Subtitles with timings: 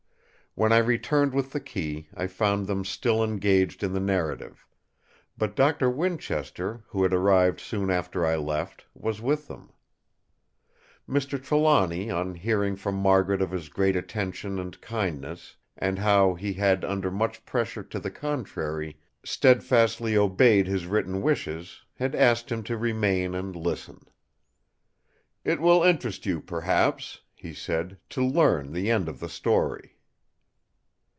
[0.53, 4.67] When I returned with the key, I found them still engaged in the narrative;
[5.37, 9.71] but Doctor Winchester, who had arrived soon after I left, was with them.
[11.07, 11.41] Mr.
[11.41, 16.83] Trelawny, on hearing from Margaret of his great attention and kindness, and how he had,
[16.83, 22.77] under much pressure to the contrary, steadfastly obeyed his written wishes, had asked him to
[22.77, 24.01] remain and listen.
[25.45, 29.95] "It will interest you, perhaps," he said, "to learn the end of the story!"